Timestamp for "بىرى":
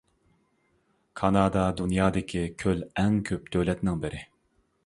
4.07-4.27